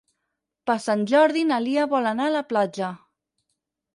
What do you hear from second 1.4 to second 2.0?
na Lia